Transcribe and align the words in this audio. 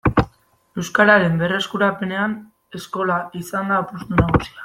Euskararen 0.83 1.35
berreskurapenean 1.41 2.33
eskola 2.81 3.21
izan 3.43 3.73
da 3.75 3.81
apustu 3.85 4.21
nagusia. 4.23 4.57